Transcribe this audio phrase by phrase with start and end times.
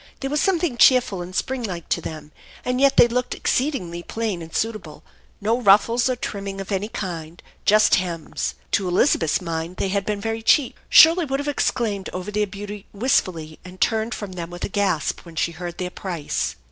[0.21, 2.31] There was something cheer ful and spring like to them,
[2.65, 5.03] and yet they looked exceedingly plain and suitable,
[5.39, 8.55] no ruffles or trimming of any kind, just hems.
[8.71, 10.79] To Elizabeth's mind they had been very cheap.
[10.89, 15.23] Shirley would have exclaimed over their beauty wistfully and turned from them with a gasp
[15.23, 16.55] when she heard their price.